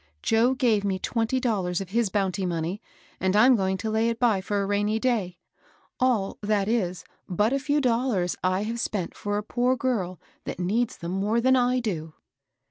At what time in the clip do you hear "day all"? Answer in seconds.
4.97-6.39